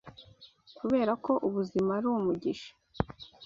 [0.77, 2.71] Kuberako ubuzima ari umugisha